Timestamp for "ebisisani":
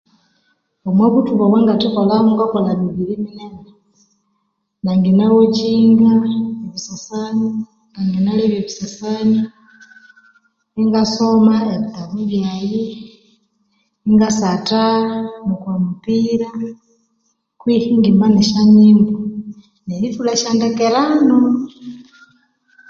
6.65-7.47, 8.61-9.39